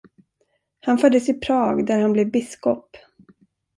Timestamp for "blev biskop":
2.13-2.97